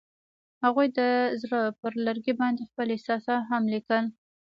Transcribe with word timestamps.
هغوی 0.63 0.87
د 0.99 0.99
زړه 1.41 1.61
پر 1.81 1.93
لرګي 2.05 2.33
باندې 2.41 2.67
خپل 2.69 2.87
احساسات 2.95 3.41
هم 3.51 3.63
لیکل. 3.73 4.05